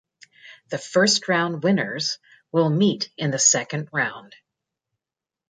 The 0.69 0.79
First 0.79 1.27
Round 1.27 1.61
winners 1.63 2.17
will 2.51 2.71
meet 2.71 3.11
in 3.17 3.29
the 3.29 3.37
Second 3.37 3.89
Round. 3.93 4.33